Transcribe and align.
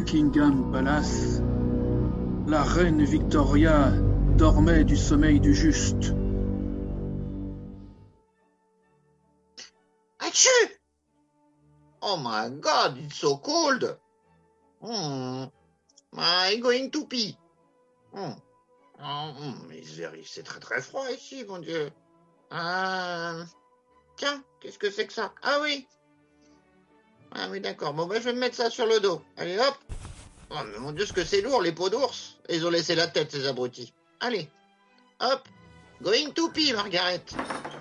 Buckingham 0.00 0.72
Palace, 0.72 1.42
la 2.46 2.62
reine 2.62 3.04
Victoria 3.04 3.92
dormait 4.38 4.82
du 4.82 4.96
sommeil 4.96 5.40
du 5.40 5.54
juste. 5.54 6.14
Achou! 10.18 10.48
Oh 12.00 12.16
my 12.16 12.48
god, 12.48 12.96
it's 12.96 13.16
so 13.16 13.36
cold. 13.36 13.98
Hmm. 14.80 15.44
Going 16.62 16.90
to 16.92 17.04
pee. 17.04 17.36
Hmm. 18.14 18.32
Oh, 19.04 19.32
hmm, 19.38 19.70
c'est 20.24 20.44
très 20.44 20.60
très 20.60 20.80
froid 20.80 21.10
ici, 21.10 21.44
mon 21.46 21.58
Dieu. 21.58 21.90
Euh... 22.52 23.44
Tiens, 24.16 24.42
qu'est-ce 24.60 24.78
que 24.78 24.90
c'est 24.90 25.06
que 25.06 25.12
ça? 25.12 25.34
Ah 25.42 25.58
oui. 25.60 25.86
Ah 27.32 27.48
oui, 27.50 27.60
d'accord. 27.60 27.94
Bon, 27.94 28.06
ben, 28.06 28.20
je 28.20 28.26
vais 28.26 28.32
me 28.32 28.40
mettre 28.40 28.56
ça 28.56 28.70
sur 28.70 28.86
le 28.86 29.00
dos. 29.00 29.22
Allez, 29.36 29.58
hop. 29.58 29.76
Oh, 30.50 30.56
mais 30.72 30.78
mon 30.78 30.92
Dieu, 30.92 31.06
ce 31.06 31.12
que 31.12 31.24
c'est 31.24 31.42
lourd, 31.42 31.62
les 31.62 31.72
peaux 31.72 31.88
d'ours. 31.88 32.36
Ils 32.48 32.66
ont 32.66 32.70
laissé 32.70 32.94
la 32.94 33.06
tête, 33.06 33.30
ces 33.30 33.46
abrutis. 33.46 33.92
Allez, 34.18 34.50
hop. 35.20 35.48
Going 36.02 36.32
to 36.32 36.50
pee, 36.50 36.72
Margaret. 36.72 37.22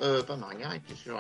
Euh, 0.02 0.22
pas 0.24 0.36
Margaret, 0.36 0.82
c'est 0.88 0.98
sûr. 0.98 1.20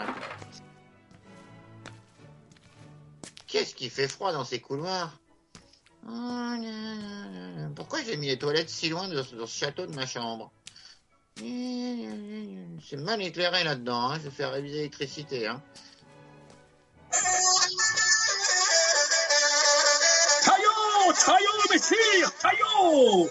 Qu'est-ce 3.48 3.74
qui 3.74 3.90
fait 3.90 4.08
froid 4.08 4.32
dans 4.32 4.44
ces 4.44 4.60
couloirs 4.60 5.18
oh, 6.08 6.54
Pourquoi 7.76 8.04
j'ai 8.04 8.16
mis 8.18 8.28
les 8.28 8.38
toilettes 8.38 8.70
si 8.70 8.90
loin 8.90 9.08
de, 9.08 9.24
ce 9.24 9.46
château 9.48 9.88
de 9.88 9.96
ma 9.96 10.06
chambre 10.06 10.52
C'est 11.38 12.98
mal 12.98 13.22
éclairé 13.22 13.64
là-dedans, 13.64 14.12
hein. 14.12 14.16
je 14.20 14.26
vais 14.26 14.30
faire 14.30 14.52
réviser 14.52 14.78
l'électricité. 14.78 15.48
Hein. 15.48 15.64
Messire 21.72 22.32
Taillot 22.40 23.30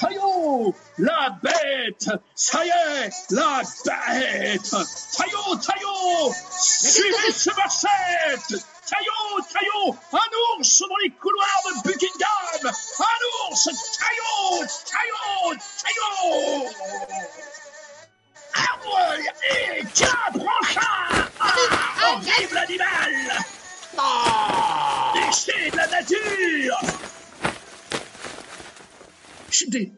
Taillot 0.00 0.74
La 0.98 1.38
bête. 1.42 2.10
Ça 2.34 2.64
y 2.64 2.68
est 2.68 3.10
La 3.30 3.62
bête. 3.84 4.70
Taillot 5.16 5.56
Taillot 5.56 6.32
Suivez 6.58 7.32
ce 7.32 7.50
Marcette 7.56 8.66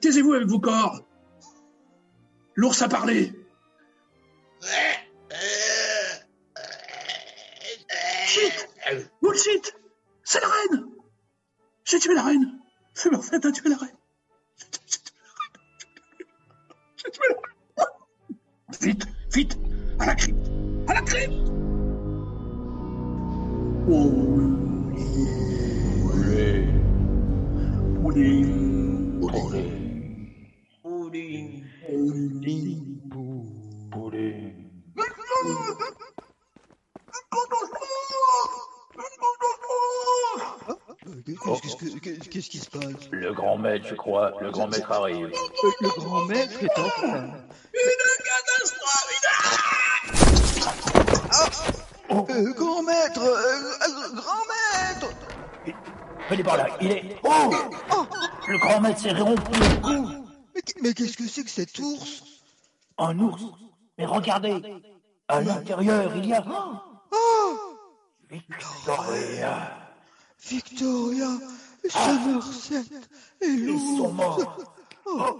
Taisez-vous 0.01 0.33
avec 0.33 0.49
vos 0.49 0.61
corps. 0.61 1.03
L'ours 2.55 2.83
a 2.83 2.89
parlé. 2.89 3.33
Bullshit. 9.23 9.75
C'est 10.25 10.41
la 10.41 10.49
reine. 10.49 10.87
J'ai 11.85 11.99
tué 11.99 12.15
la 12.15 12.23
reine. 12.23 12.59
C'est 12.95 13.11
fait 13.23 13.45
a 13.45 13.53
tué 13.53 13.69
la 13.71 13.77
reine. 13.77 13.97
J'ai 16.97 17.11
tué 17.11 17.23
la 17.29 17.35
reine. 17.35 17.99
Vite, 18.81 19.07
vite. 19.33 19.59
À 19.99 20.07
la 20.07 20.15
crypte 20.15 20.51
À 20.87 20.95
la 20.95 21.03
crypte 21.03 21.49
Qu'est-ce 42.31 42.51
qui 42.51 42.59
se 42.59 42.69
passe? 42.71 43.11
Le 43.11 43.33
grand 43.33 43.59
maître, 43.59 43.87
je 43.89 43.95
crois. 43.95 44.33
Le 44.41 44.51
grand 44.51 44.67
maître 44.69 44.91
arrive. 44.91 45.29
Le 45.29 46.01
grand 46.01 46.25
maître 46.27 46.63
est 46.63 46.79
en 46.79 46.89
train. 46.89 47.25
Une 47.75 47.93
catastrophe 48.25 48.99
euh, 52.31 52.53
Grand 52.55 52.83
maître 52.83 53.23
euh, 53.23 54.15
Grand 54.15 54.45
maître 54.49 55.09
Venez 56.31 56.43
par 56.43 56.57
là, 56.57 56.67
il 56.81 56.91
est... 56.93 57.17
Oh, 57.23 57.51
oh 57.93 58.07
Le 58.49 58.59
grand 58.59 58.81
maître 58.81 59.01
s'est 59.01 59.13
rompu 59.13 59.61
Mais, 60.83 60.95
qu'est-ce 60.95 61.17
que 61.17 61.27
c'est 61.27 61.45
que 61.45 61.51
cet 61.51 61.79
ours? 61.79 62.25
Un 62.99 63.19
ours 63.19 63.43
Mais 63.99 64.07
regardez 64.07 64.63
À 65.27 65.41
l'intérieur, 65.41 66.17
il 66.17 66.27
y 66.27 66.33
a... 66.33 66.45
Oh 67.11 67.57
Victoria 68.31 69.77
Victoria 70.49 71.29
Somerset 71.89 72.85
et 73.41 73.47
Ils 73.47 73.79
sont 73.97 74.13
morts. 74.13 74.75
Oh. 75.07 75.39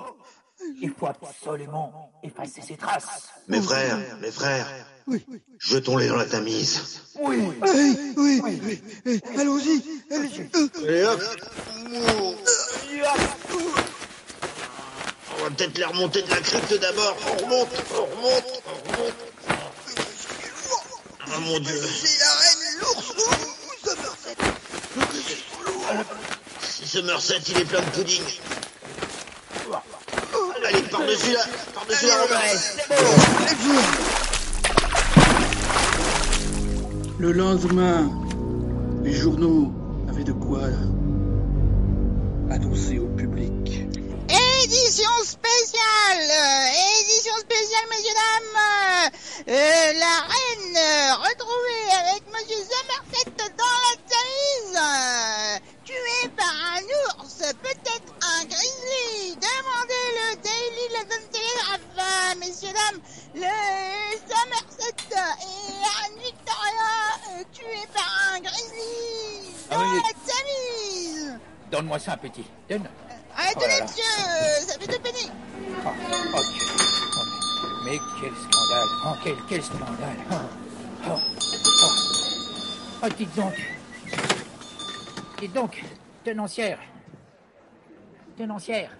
Il 0.81 0.91
faut 0.91 1.07
absolument 1.07 2.11
effacer 2.23 2.63
ces 2.63 2.77
traces. 2.77 3.29
Mes 3.47 3.61
frères, 3.61 3.99
mes 4.21 4.31
frères, 4.31 4.67
oui. 5.07 5.25
jetons-les 5.59 6.09
dans 6.09 6.17
la 6.17 6.25
Tamise. 6.25 7.15
Oui. 7.21 7.37
Oui, 7.63 8.15
oui, 8.17 8.41
oui. 8.43 8.83
oui. 9.07 9.21
Allons-y. 9.39 9.83
Allez, 10.11 10.51
Allez 10.85 11.05
hop. 11.05 11.21
On 11.95 12.35
va 15.49 15.55
peut-être 15.55 15.79
les 15.79 15.85
remonter 15.85 16.23
de 16.23 16.31
la 16.31 16.41
crypte 16.41 16.81
d'abord. 16.81 17.17
On 17.27 17.45
remonte, 17.45 17.69
on 17.93 18.03
remonte, 18.17 18.63
on 18.67 18.93
remonte. 18.93 19.15
Oh 21.27 21.41
mon 21.41 21.59
dieu. 21.61 21.81
C'est 21.81 22.19
la 22.19 22.33
reine, 22.33 22.65
l'ours 22.81 23.11
ou 23.11 23.21
Somerset 26.87 27.41
Somerset, 27.41 27.41
il 27.49 27.59
est 27.61 27.65
plein 27.65 27.81
de 27.81 27.91
pudding. 27.91 28.25
Allez, 30.67 30.83
par-dessus 30.83 31.33
là, 31.33 31.45
par-dessus 31.75 32.07
la 32.07 32.15
Le 37.19 37.33
lendemain, 37.33 38.11
les 39.03 39.15
journaux 39.15 39.73
avaient 40.09 40.25
de 40.25 40.33
quoi 40.33 40.63
annoncer 42.51 42.99
au 42.99 43.07
public. 43.09 43.88
Spéciale, 47.59 47.89
messieurs, 47.91 48.15
dames 48.15 49.11
euh, 49.49 49.93
La 49.99 50.17
reine 50.31 50.79
retrouvée 51.19 51.91
avec 52.07 52.23
monsieur 52.33 52.63
Somerset 52.63 53.33
dans 53.57 53.79
la 53.83 53.95
Tamise 54.07 54.79
tué 55.85 56.29
par 56.37 56.55
un 56.77 56.83
ours, 57.19 57.39
peut-être 57.61 58.13
un 58.23 58.45
grizzly. 58.45 59.35
Demandez 59.35 60.07
le 60.15 60.37
Daily 60.37 60.85
London 60.95 61.25
Telegraph, 61.33 62.37
messieurs, 62.39 62.69
dames. 62.73 63.01
Le 63.35 64.19
Somerset 64.29 64.95
et 65.11 65.83
Anne 66.05 66.19
Victoria 66.23 66.95
euh, 67.31 67.43
tués 67.53 67.89
par 67.93 68.35
un 68.35 68.41
grizzly 68.41 69.55
Ah 69.71 69.75
dans 69.75 69.81
oui. 69.81 70.01
la 70.05 70.33
Tamise. 70.33 71.39
Donne-moi 71.73 71.99
ça, 71.99 72.17
petit. 72.17 72.45
Donne. 72.71 72.89
Arrêtez 73.37 73.67
Oh 73.67 73.83
monsieur, 73.83 74.67
ça 74.67 74.79
fait 74.79 74.87
deux 74.87 74.99
pennies. 75.01 75.31
Ah, 75.85 75.93
ok. 76.39 76.78
Mais 77.91 77.99
quel 78.21 78.33
scandale. 78.35 78.89
Oh, 79.07 79.15
quel, 79.25 79.35
quel 79.49 79.63
scandale. 79.63 80.17
Oh, 80.31 80.35
oh, 81.07 81.19
oh. 81.83 81.89
Oh, 83.05 83.09
dites 83.17 83.35
donc. 83.35 83.55
Dites 85.41 85.53
donc, 85.55 85.83
tenancière. 86.25 86.79
Tenancière. 88.37 88.91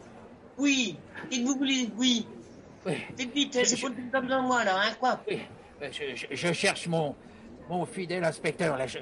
Oui, 0.57 0.97
que 1.31 1.37
vous 1.45 1.57
voulez, 1.57 1.91
oui. 1.99 2.27
Oui, 2.87 2.95
Vite, 3.19 3.35
vite, 3.35 3.59
j'ai 3.65 3.77
pas 3.77 3.89
de 3.91 4.11
comme 4.11 4.27
dans 4.29 4.43
moi, 4.43 4.65
là, 4.65 4.77
hein, 4.81 4.93
quoi. 4.99 5.21
oui. 5.29 5.41
Euh, 5.83 5.89
Je, 5.93 6.15
je- 6.17 6.27
je 6.35 6.53
cherche 6.53 6.87
mon, 6.87 7.15
mon 7.69 7.85
fidèle 7.85 8.25
inspecteur, 8.25 8.77
là. 8.79 8.87
Je... 8.87 8.99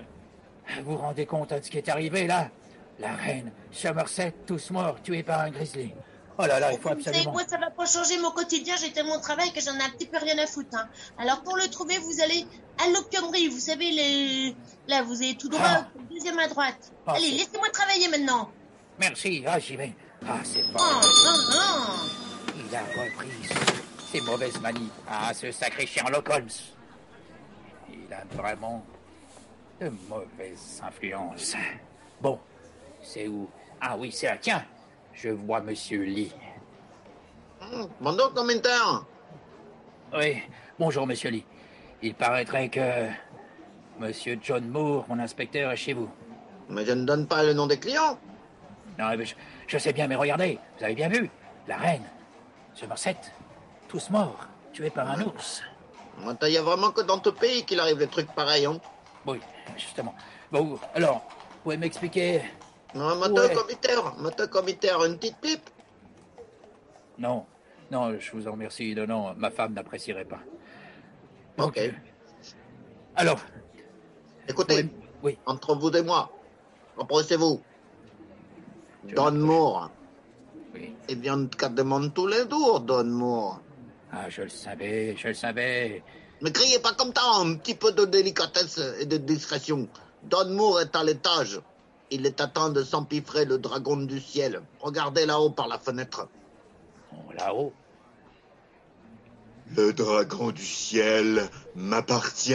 Vous 0.82 0.92
vous 0.92 0.96
rendez 0.96 1.26
compte 1.26 1.52
de 1.52 1.60
ce 1.62 1.70
qui 1.70 1.78
est 1.78 1.88
arrivé, 1.88 2.26
là? 2.26 2.50
La 2.98 3.14
reine, 3.14 3.52
Somerset, 3.70 4.32
tous 4.46 4.70
morts, 4.70 5.00
tués 5.02 5.22
par 5.22 5.40
un 5.42 5.50
grizzly. 5.50 5.92
Oh 6.38 6.44
là 6.46 6.60
là, 6.60 6.72
il 6.72 6.78
faut 6.78 6.90
Vous 6.90 7.00
savez 7.00 7.08
absolument... 7.18 7.32
quoi, 7.32 7.48
ça 7.48 7.56
va 7.58 7.70
pas 7.70 7.86
changer 7.86 8.18
mon 8.18 8.30
quotidien, 8.30 8.74
j'ai 8.78 8.92
tellement 8.92 9.16
de 9.16 9.22
travail 9.22 9.52
que 9.52 9.60
j'en 9.60 9.74
ai 9.78 9.82
un 9.82 9.88
petit 9.90 10.06
peu 10.06 10.18
rien 10.18 10.36
à 10.38 10.46
foutre. 10.46 10.76
Hein. 10.76 10.86
Alors 11.18 11.42
pour 11.42 11.56
le 11.56 11.66
trouver, 11.68 11.96
vous 11.98 12.20
allez 12.22 12.46
à 12.84 12.88
l'opiumerie, 12.90 13.48
vous 13.48 13.58
savez, 13.58 13.90
les... 13.90 14.56
là, 14.86 15.02
vous 15.02 15.16
allez 15.16 15.36
tout 15.36 15.48
droit, 15.48 15.62
Ah. 15.64 15.86
deuxième 16.10 16.38
à 16.38 16.46
droite. 16.48 16.92
Ah, 17.06 17.14
allez, 17.14 17.30
laissez-moi 17.30 17.68
travailler 17.70 18.08
maintenant. 18.08 18.50
Merci, 18.98 19.42
ah, 19.46 19.58
j'y 19.58 19.76
vais. 19.76 19.94
Ah, 20.28 20.38
c'est 20.44 20.62
Oh, 20.74 20.76
pas... 20.76 20.84
non, 20.84 21.38
non. 21.54 22.66
Il 22.68 22.74
a 22.76 22.80
repris 22.80 23.28
ses 24.12 24.20
mauvaises 24.20 24.60
manies. 24.60 24.90
Ah, 25.08 25.32
ce 25.32 25.50
sacré 25.52 25.86
Sherlock 25.86 26.28
Holmes. 26.28 26.48
Il 27.90 28.12
a 28.12 28.24
vraiment 28.34 28.84
de 29.80 29.90
mauvaises 30.08 30.80
influences. 30.82 31.54
Bon, 32.20 32.38
C'est 33.02 33.26
où? 33.28 33.48
Ah 33.80 33.96
oui, 33.96 34.10
c'est 34.12 34.26
là. 34.26 34.36
Tiens, 34.40 34.64
je 35.16 35.30
vois 35.30 35.60
Monsieur 35.60 36.02
Lee. 36.04 36.32
Hmm, 37.60 37.86
Bonjour, 38.00 38.32
commentaire. 38.34 39.04
Oui, 40.16 40.42
bonjour 40.78 41.06
Monsieur 41.06 41.30
Lee. 41.30 41.44
Il 42.02 42.14
paraîtrait 42.14 42.68
que 42.68 43.08
Monsieur 43.98 44.38
John 44.42 44.68
Moore, 44.68 45.06
mon 45.08 45.18
inspecteur, 45.18 45.72
est 45.72 45.76
chez 45.76 45.94
vous. 45.94 46.08
Mais 46.68 46.84
je 46.84 46.92
ne 46.92 47.04
donne 47.04 47.26
pas 47.26 47.42
le 47.42 47.54
nom 47.54 47.66
des 47.66 47.78
clients. 47.78 48.18
Non, 48.98 49.16
mais 49.16 49.24
je, 49.24 49.34
je 49.66 49.78
sais 49.78 49.92
bien, 49.92 50.06
mais 50.06 50.14
regardez, 50.16 50.58
vous 50.78 50.84
avez 50.84 50.94
bien 50.94 51.08
vu, 51.08 51.30
la 51.66 51.76
reine, 51.76 52.04
Somerset, 52.74 53.16
tous 53.88 54.10
morts, 54.10 54.46
tués 54.72 54.90
par 54.90 55.10
un 55.10 55.22
ours. 55.22 55.62
Il 56.42 56.48
y 56.48 56.56
a 56.56 56.62
vraiment 56.62 56.90
que 56.92 57.02
dans 57.02 57.18
ton 57.18 57.32
pays 57.32 57.64
qu'il 57.64 57.78
arrive 57.80 57.98
des 57.98 58.06
trucs 58.06 58.30
pareils. 58.32 58.64
Hein. 58.66 58.78
Oui, 59.26 59.40
justement. 59.76 60.14
Bon, 60.50 60.78
alors, 60.94 61.22
vous 61.50 61.58
pouvez 61.62 61.76
m'expliquer 61.76 62.42
Non, 62.96 63.20
Ouais. 63.20 63.54
commissaire, 63.54 64.14
maintenant, 64.18 64.46
commissaire, 64.48 65.04
une 65.04 65.16
petite 65.18 65.36
pipe. 65.40 65.70
Non, 67.18 67.44
non, 67.90 68.18
je 68.18 68.32
vous 68.32 68.46
en 68.48 68.52
remercie. 68.52 68.94
Non, 68.94 69.06
non, 69.06 69.34
ma 69.36 69.50
femme 69.50 69.74
n'apprécierait 69.74 70.24
pas. 70.24 70.40
Donc, 71.58 71.68
Ok. 71.68 71.78
euh, 71.78 71.90
alors, 73.16 73.38
Écoutez, 74.48 74.82
oui, 74.84 74.90
oui, 75.22 75.38
entre 75.46 75.74
vous 75.74 75.90
et 75.90 76.02
moi, 76.02 76.30
embrassez-vous. 76.96 77.60
Don 79.14 79.32
Moore. 79.32 79.90
oui. 80.74 80.94
Eh 81.08 81.14
bien, 81.16 81.46
qu'à 81.46 81.68
demande 81.68 82.12
tous 82.14 82.26
les 82.26 82.48
jours, 82.48 82.80
Don 82.80 83.04
Moore. 83.04 83.60
Ah, 84.12 84.28
je 84.28 84.42
le 84.42 84.48
savais, 84.48 85.16
je 85.16 85.28
le 85.28 85.34
savais. 85.34 86.02
Ne 86.42 86.50
criez 86.50 86.78
pas 86.78 86.92
comme 86.92 87.12
ça, 87.14 87.22
un 87.40 87.56
petit 87.56 87.74
peu 87.74 87.92
de 87.92 88.04
délicatesse 88.04 88.78
et 89.00 89.06
de 89.06 89.16
discrétion. 89.16 89.88
Don 90.22 90.48
Moore 90.50 90.80
est 90.82 90.94
à 90.94 91.02
l'étage. 91.02 91.60
Il 92.10 92.24
est 92.26 92.40
à 92.40 92.46
temps 92.46 92.70
de 92.70 92.82
s'empiffrer 92.84 93.44
le 93.44 93.58
dragon 93.58 93.96
du 93.96 94.20
ciel. 94.20 94.62
Regardez 94.80 95.26
là-haut 95.26 95.50
par 95.50 95.66
la 95.66 95.78
fenêtre. 95.78 96.28
Oh, 97.12 97.32
là-haut. 97.36 97.72
Le 99.76 99.92
dragon 99.92 100.50
du 100.52 100.64
ciel 100.64 101.48
m'appartient. 101.74 102.54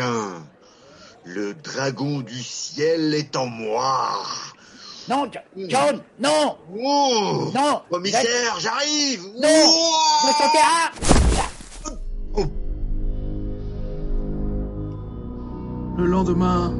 Le 1.25 1.53
dragon 1.53 2.19
du 2.21 2.41
ciel 2.41 3.13
est 3.13 3.35
en 3.35 3.45
moi. 3.47 4.23
Non, 5.09 5.25
Jo- 5.25 5.65
John, 5.67 6.01
non, 6.19 6.57
Oh 6.79 7.51
non. 7.53 7.81
Commissaire, 7.89 8.59
j'arrive 8.59 9.25
Non. 9.35 9.49
Ouah 9.49 10.27
Ne 10.27 10.31
sautez 10.31 10.63
ah 10.63 10.91
Le 15.97 16.05
lendemain, 16.07 16.73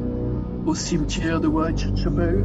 au 0.66 0.74
cimetière 0.74 1.40
de 1.40 1.46
Whitechapel, 1.46 2.44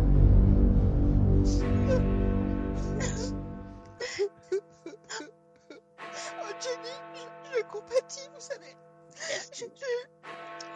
Oh, 5.70 6.52
Jenny, 6.62 6.96
je, 7.16 7.58
je 7.58 7.64
compatis, 7.64 8.30
vous 8.34 8.40
savez. 8.42 8.76
Je- 9.54 9.66
je- 9.66 10.08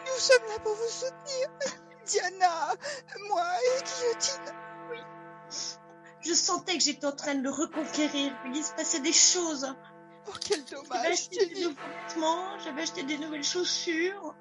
nous 0.06 0.18
sommes 0.18 0.46
là 0.48 0.58
pour 0.62 0.74
vous 0.74 0.88
soutenir. 0.88 1.48
Diana, 2.06 2.74
moi 3.28 3.44
et 3.60 3.82
Guillotine. 3.84 4.54
Je 6.20 6.34
sentais 6.34 6.74
que 6.78 6.82
j'étais 6.82 7.06
en 7.06 7.12
train 7.12 7.34
de 7.34 7.42
le 7.42 7.50
reconquérir. 7.50 8.32
Il 8.46 8.64
se 8.64 8.72
passait 8.74 9.00
des 9.00 9.12
choses. 9.12 9.66
Oh, 10.28 10.32
quel 10.40 10.60
J'avais 10.66 10.82
dommage, 10.82 11.06
acheté 11.12 11.46
des 11.46 11.62
nouveaux 11.64 11.76
vêtements, 12.06 12.58
j'avais 12.60 12.82
acheté 12.82 13.02
des 13.02 13.18
nouvelles 13.18 13.42
chaussures. 13.44 14.34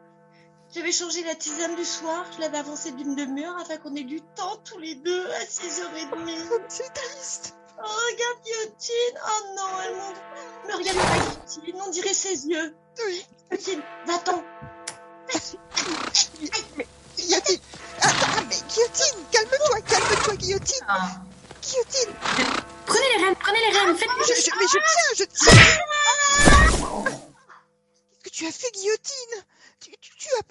J'avais 0.73 0.91
changé 0.91 1.23
la 1.23 1.35
tisane 1.35 1.75
du 1.75 1.83
soir, 1.83 2.25
je 2.33 2.39
l'avais 2.39 2.57
avancée 2.59 2.91
d'une 2.93 3.13
demi-heure 3.15 3.57
afin 3.59 3.77
qu'on 3.77 3.93
ait 3.95 4.03
du 4.05 4.21
temps 4.21 4.55
tous 4.63 4.77
les 4.79 4.95
deux 4.95 5.29
à 5.31 5.43
6h30. 5.43 6.09
Comme 6.09 6.63
c'est 6.69 6.93
triste. 6.93 7.55
Oh, 7.77 7.81
regarde 7.83 8.43
Guillotine. 8.45 9.19
Oh 9.25 9.45
non, 9.57 9.81
elle 9.83 9.95
monte. 9.95 10.15
Mais 10.67 10.73
regarde 10.75 10.97
pas 10.97 11.17
Guillotine, 11.45 11.81
on 11.85 11.89
dirait 11.89 12.13
ses 12.13 12.47
yeux. 12.47 12.75
Oui. 13.05 13.25
Guillotine, 13.49 13.81
va-t'en. 14.05 14.43
Mais, 15.27 15.39
Guillotine. 17.17 17.59
Attends, 18.01 18.45
mais 18.47 18.55
Guillotine, 18.73 19.25
calme-toi, 19.31 19.81
calme-toi, 19.81 20.35
Guillotine. 20.35 20.85
Ah. 20.87 21.09
Guillotine. 21.61 22.13
Prenez 22.85 23.05
les 23.17 23.23
rênes, 23.25 23.35
prenez 23.35 23.59
les 23.71 23.77
rênes, 23.77 23.97
faites 23.97 24.09
Je, 24.19 24.33
je- 24.41 24.51
mais 24.57 24.67
je 24.67 24.77
tiens, 24.77 25.15
je 25.17 25.23
tiens. 25.25 25.53
Qu'est-ce 28.23 28.23
que 28.23 28.29
tu 28.29 28.45
as 28.47 28.51
fait, 28.51 28.71
Guillotine? 28.71 29.45
Tu, 29.79 29.91
tu, 29.99 30.11
tu 30.17 30.27
as, 30.39 30.43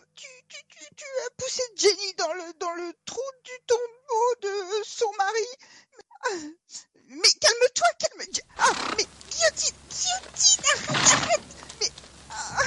tu, 1.01 1.07
as 1.27 1.31
poussé 1.37 1.63
Jenny 1.77 2.15
dans 2.15 2.33
le, 2.35 2.53
dans 2.59 2.75
le 2.75 2.93
trou 3.07 3.21
du 3.45 3.53
tombeau 3.67 4.35
de 4.43 4.85
son 4.85 5.11
mari. 5.17 5.47
Mais 7.09 7.33
calme-toi, 7.41 7.89
calme. 7.99 8.29
Ah, 8.59 8.73
mais 8.97 9.07
Guillotine, 9.31 9.77
Guillotine, 9.89 10.65
arrête, 10.69 11.13
arrête. 11.13 11.41
Mais 11.81 11.91
ah. 12.31 12.59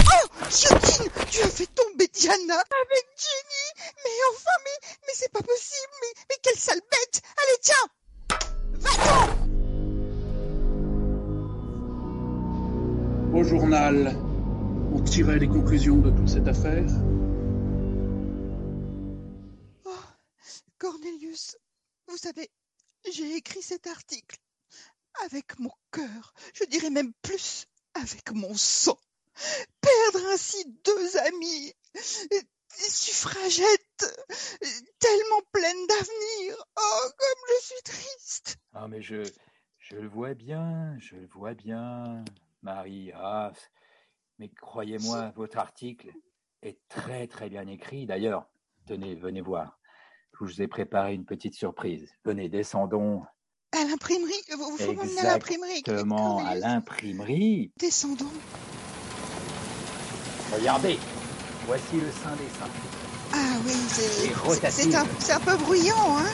Oh, 0.00 0.28
Guillotine, 0.48 1.10
tu 1.30 1.42
as 1.42 1.50
fait 1.50 1.66
tomber 1.66 2.08
Diana 2.08 2.54
avec 2.54 3.06
Jenny. 3.16 3.86
Mais 4.04 4.18
enfin, 4.32 4.56
mais, 4.64 4.88
mais 5.06 5.12
c'est 5.14 5.32
pas 5.32 5.42
possible. 5.42 5.92
Mais, 6.00 6.22
mais 6.30 6.36
quelle 6.42 6.58
sale 6.58 6.80
bête. 6.80 7.22
Allez, 7.36 7.58
tiens, 7.60 7.88
va-t'en. 8.72 9.42
au 13.34 13.44
journal, 13.44 14.14
on 14.92 15.02
tirait 15.02 15.38
les 15.38 15.48
conclusions 15.48 15.98
de 15.98 16.10
toute 16.10 16.28
cette 16.28 16.48
affaire. 16.48 16.86
Oh, 19.84 20.04
Cornelius, 20.78 21.56
vous 22.08 22.16
savez, 22.16 22.50
j'ai 23.10 23.36
écrit 23.36 23.62
cet 23.62 23.86
article 23.86 24.36
avec 25.24 25.58
mon 25.58 25.72
cœur, 25.90 26.34
je 26.54 26.64
dirais 26.64 26.90
même 26.90 27.12
plus 27.22 27.66
avec 27.94 28.32
mon 28.32 28.54
sang. 28.54 28.98
Perdre 29.80 30.26
ainsi 30.32 30.64
deux 30.84 31.16
amis, 31.16 31.72
des 32.30 32.42
suffragettes, 32.70 34.04
tellement 34.98 35.42
pleines 35.52 35.86
d'avenir. 35.86 36.64
Oh, 36.76 37.08
comme 37.18 37.44
je 37.48 37.64
suis 37.64 37.82
triste. 37.84 38.56
Ah, 38.74 38.88
mais 38.88 39.02
je, 39.02 39.22
je 39.78 39.96
le 39.96 40.08
vois 40.08 40.34
bien, 40.34 40.96
je 40.98 41.16
le 41.16 41.26
vois 41.26 41.54
bien, 41.54 42.24
Marie. 42.62 43.10
Ah, 43.14 43.52
mais 44.42 44.50
croyez-moi, 44.60 45.32
votre 45.36 45.58
article 45.58 46.10
est 46.62 46.76
très 46.88 47.28
très 47.28 47.48
bien 47.48 47.64
écrit. 47.68 48.06
D'ailleurs, 48.06 48.44
tenez, 48.88 49.14
venez 49.14 49.40
voir. 49.40 49.78
Je 50.32 50.44
vous 50.44 50.60
ai 50.60 50.66
préparé 50.66 51.14
une 51.14 51.24
petite 51.24 51.54
surprise. 51.54 52.10
Venez, 52.24 52.48
descendons 52.48 53.22
À 53.70 53.84
l'imprimerie, 53.84 54.32
vous, 54.58 54.76
vous 54.76 54.92
m'emmenez 54.94 55.20
à 55.20 55.34
l'imprimerie. 55.34 55.78
exactement 55.78 56.44
à 56.44 56.56
l'imprimerie. 56.56 57.70
Descendons. 57.76 58.32
Regardez, 60.52 60.98
voici 61.66 62.00
le 62.00 62.10
sein 62.10 62.34
des 62.34 62.48
seins. 62.58 62.72
Ah 63.34 63.58
oui, 63.64 63.72
c'est 63.72 65.32
un, 65.32 65.40
peu 65.40 65.56
bruyant, 65.56 66.18
hein. 66.18 66.32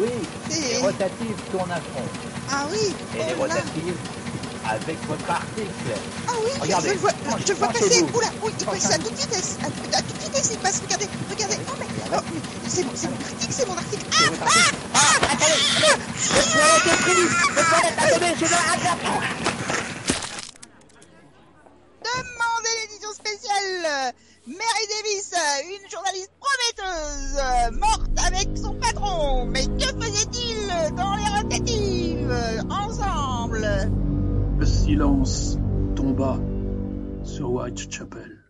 Oui, 0.00 0.08
C'est- 0.50 0.72
les 0.72 0.78
rotatives 0.78 1.50
tournent 1.52 1.70
à 1.70 1.80
fond. 1.80 2.02
Ah 2.50 2.66
oui. 2.72 2.92
Et 3.14 3.18
les 3.18 3.34
oh 3.40 3.46
là 3.46 3.54
rotatives 3.54 4.23
avec 4.68 4.98
votre 5.06 5.30
article. 5.30 5.68
Ah 6.28 6.32
oui, 6.44 6.50
Regardez, 6.60 6.88
je 6.88 6.94
le 6.94 6.98
vois, 7.00 7.12
penchez- 7.12 7.44
je 7.48 7.52
vois 7.54 7.68
passer. 7.68 8.02
Oula, 8.14 8.26
oui, 8.42 8.52
il 8.58 8.66
passe 8.66 8.90
à 8.92 8.98
toute 8.98 9.12
vitesse. 9.14 9.58
À, 9.62 9.66
à 9.96 10.02
toute 10.02 10.18
vitesse, 10.22 10.50
il 10.52 10.58
passe. 10.58 10.80
Regardez, 10.82 11.08
regardez. 11.30 11.56
Oh, 11.68 11.72
mais, 11.78 11.86
oh, 12.16 12.20
mais 12.32 12.68
c'est 12.70 12.82
mon, 12.84 12.90
article, 12.90 13.52
c'est 13.52 13.66
mon 13.68 13.76
article. 13.76 14.04
C'est 14.10 14.28
votre 14.30 14.42
article. 14.42 14.76
Ah, 14.94 14.98
attendez, 15.32 15.52
attendez, 16.80 17.28
attendez, 17.98 18.34
je 18.40 18.44
attraper. 18.44 19.06
Demandez 22.04 22.74
l'édition 22.82 23.12
spéciale. 23.12 24.12
Mary 24.46 24.86
Davis, 24.90 25.32
une 25.64 25.90
journaliste 25.90 26.30
prometteuse, 26.38 27.78
morte 27.80 28.10
avec 28.26 28.48
son 28.58 28.74
patron. 28.74 29.46
Mais 29.46 29.64
que 29.64 29.86
faisait-il 30.02 30.68
dans 30.96 31.14
les 31.16 31.28
rotatives 31.40 32.64
Ensemble. 32.70 33.90
Le 34.84 34.90
silence 34.90 35.58
tomba 35.96 36.38
sur 37.22 37.52
Whitechapel. 37.52 38.43